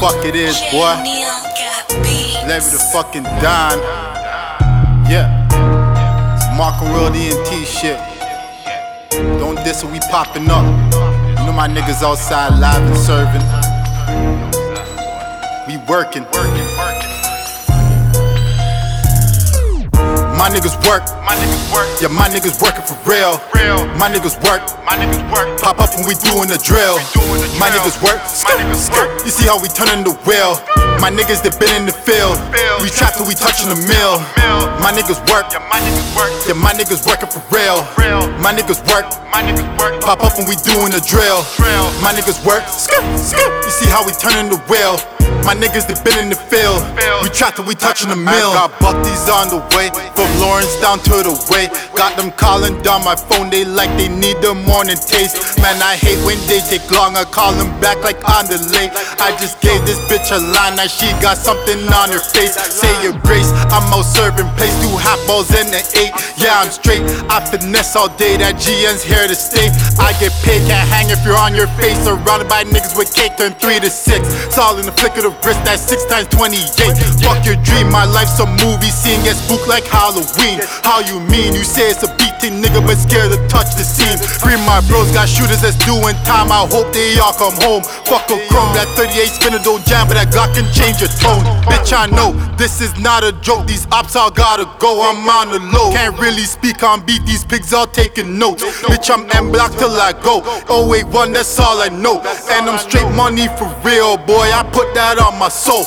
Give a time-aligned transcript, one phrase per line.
[0.00, 0.94] fuck it is, boy.
[2.46, 3.78] Levy the fucking Don.
[5.10, 5.46] Yeah.
[6.36, 7.98] It's Marco Real DNT shit.
[9.40, 10.64] Don't diss it, we popping up.
[11.38, 13.42] You know my niggas outside live and serving.
[15.66, 16.66] We working, working,
[20.46, 23.42] My niggas work, My niggas work, yeah, my niggas working for real.
[23.50, 23.82] real.
[23.98, 27.02] My niggas work, My niggas work, pop up when we doing the drill.
[27.10, 29.10] doing the My niggas work, My niggas work.
[29.26, 30.62] You see how we turning the wheel?
[31.02, 32.38] My niggas that been in the field.
[32.78, 34.22] We trap till we touching the mill.
[34.78, 37.82] My niggas work, yeah, my niggas work, yeah, my niggas working for real.
[37.98, 38.22] real.
[38.38, 41.42] My niggas work, My niggas work, pop up when we doing the drill.
[41.58, 41.90] Drill.
[42.06, 44.94] My niggas work, you see how we turning the wheel?
[45.42, 46.86] My niggas that been in the field.
[47.22, 48.54] We trap till we touching the mill.
[48.54, 49.90] Got Bucky's on the way,
[50.46, 51.66] Lawrence down to the way.
[51.98, 55.58] Got them calling down my phone, they like they need the morning taste.
[55.58, 58.94] Man, I hate when they take long, I call them back like on the late.
[59.18, 62.54] I just gave this bitch a line, now she got something on her face.
[62.54, 66.14] Say your grace, I'm out serving place, two half balls in the eight.
[66.38, 69.66] Yeah, I'm straight, I finesse all day, that GN's here to stay.
[69.98, 71.98] I get paid, can't hang if you're on your face.
[72.06, 74.22] Surrounded by niggas with cake, turn three to six.
[74.46, 76.54] It's all in the flick of the wrist, that's six times 28.
[77.26, 80.35] Fuck your dream, my life's a movie scene, get spooked like Halloween.
[80.84, 81.54] How you mean?
[81.54, 84.18] You say it's a beat thing, nigga, but scared to touch the scene.
[84.18, 87.82] Free my bros, got shooters that's doing time, I hope they all come home.
[88.04, 91.42] Fuck a chrome, that 38 spinner don't jam, but that Glock can change your tone.
[91.66, 95.50] Bitch, I know this is not a joke, these ops all gotta go, I'm on
[95.50, 95.92] the low.
[95.92, 98.62] Can't really speak on beat, these pigs all taking notes.
[98.86, 100.44] Bitch, I'm M block till I go.
[100.68, 102.20] 081, that's all I know.
[102.50, 105.84] And I'm straight money for real, boy, I put that on my soul.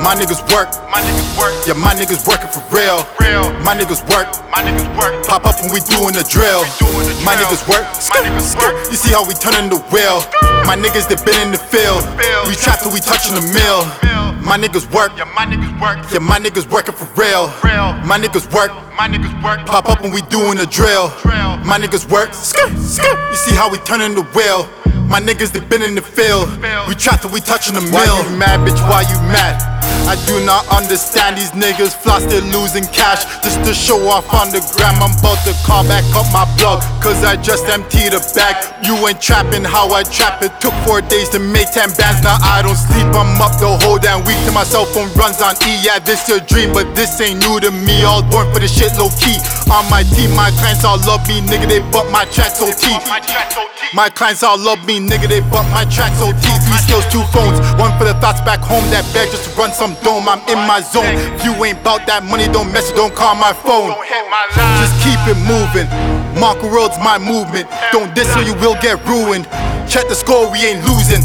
[0.00, 3.04] My niggas work, my niggas work, yeah, my niggas working for real.
[3.20, 3.52] real.
[3.62, 6.64] My niggas work, My niggas work, pop up when we doing the drill.
[6.80, 8.74] doing the My niggas work, My niggas work.
[8.90, 10.24] You see how we turning the wheel?
[10.64, 12.00] My niggas that been in the field.
[12.48, 13.84] We trap till we touching the mill.
[14.40, 17.52] My niggas work, yeah, my niggas work, yeah, my niggas working for real.
[17.62, 17.92] real.
[18.08, 21.12] My niggas work, My niggas work, pop up when we doing the drill.
[21.22, 21.60] Drill.
[21.62, 24.64] My niggas work, scoop, you see how we turning the wheel?
[25.10, 26.46] My niggas that been in the field.
[26.86, 27.98] We trap till we touching the mill.
[27.98, 28.78] Why you mad, bitch?
[28.86, 29.58] Why you mad?
[30.06, 34.50] I do not understand these niggas floss, they're losing cash just to show off on
[34.54, 34.96] the gram.
[35.02, 38.54] I'm about to call back up my blog, cause I just emptied a bag.
[38.86, 40.54] You ain't trapping how I trap it.
[40.62, 43.06] Took four days to make 10 bands, now I don't sleep.
[43.12, 45.78] I'm up the whole damn week till my cell phone runs on E.
[45.82, 48.02] Yeah, this your dream, but this ain't new to me.
[48.02, 49.38] All born for the shit low key.
[49.70, 52.90] On my team, my clients all love me, nigga, they bump my tracks OT.
[53.94, 56.42] my clients all love me, nigga, they bump my tracks OT.
[56.42, 57.62] Three skills, two phones.
[57.78, 60.26] One for the thoughts back home that beg just to run some dome.
[60.28, 61.06] I'm in my zone.
[61.38, 63.94] If you ain't bout that money, don't mess it, don't call my phone.
[64.82, 65.86] Just keep it moving.
[66.34, 67.70] Marco World's my movement.
[67.94, 69.46] Don't diss or you will get ruined.
[69.86, 71.22] Check the score, we ain't losing.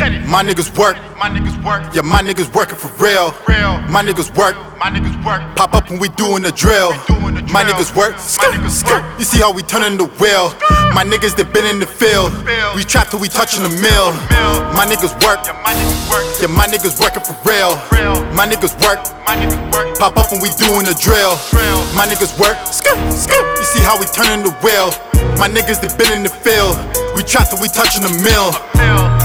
[0.00, 0.26] Let's get it.
[0.26, 3.36] My niggas work, My niggas work, yeah, my niggas working for real.
[3.44, 3.76] real.
[3.92, 6.96] My niggas work, My niggas work, pop up when we doing the drill.
[7.04, 9.04] doing the My niggas work, niggas work.
[9.18, 10.56] You see how we turning the wheel?
[10.96, 12.32] My niggas that been in the field.
[12.72, 14.16] We trap till we touching the mill.
[14.72, 17.76] My niggas work, yeah, my niggas work, yeah, my niggas working for real.
[18.32, 21.36] My niggas work, My niggas work, pop up when we doing the drill.
[21.92, 23.44] My niggas work, scoop, scoop.
[23.60, 24.96] you see how we turning the wheel?
[25.36, 26.72] My niggas that been in the field.
[27.12, 28.12] We trap till we touching the.
[28.24, 29.19] Mill.